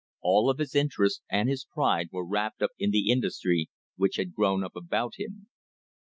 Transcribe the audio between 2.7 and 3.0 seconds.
n